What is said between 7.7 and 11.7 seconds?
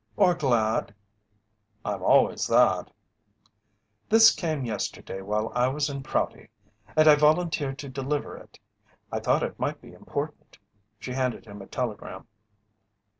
to deliver it. I thought it might be important." She handed him a